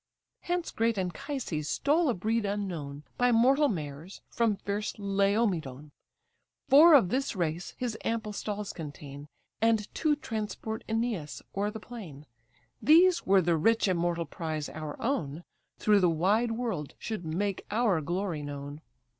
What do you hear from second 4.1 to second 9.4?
from fierce Laomedon: Four of this race his ample stalls contain,